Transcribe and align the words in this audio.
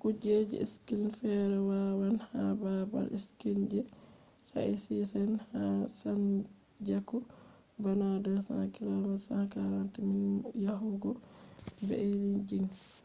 kujeji 0.00 0.56
skiing 0.72 1.08
feere 1.16 1.56
wonnan 1.68 2.16
ha 2.30 2.42
baabal 2.62 3.08
skiing 3.26 3.62
je 3.72 3.80
taizichend 4.50 5.34
ha 5.50 5.60
zhangjiakou 5.98 7.20
bana 7.82 8.08
200 8.24 8.74
km 8.76 9.04
140 9.26 10.10
miles 10.12 10.50
yahugo 10.66 11.10
beijing 11.86 12.68